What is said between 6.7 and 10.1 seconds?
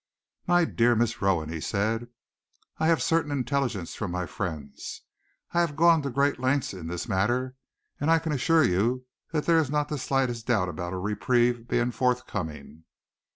in this matter, and I can assure you that there is not the